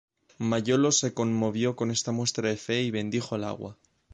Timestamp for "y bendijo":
2.81-3.35